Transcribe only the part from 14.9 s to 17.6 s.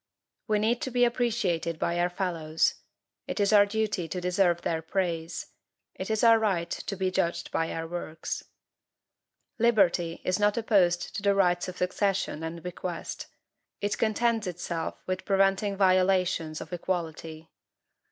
with preventing violations of equality.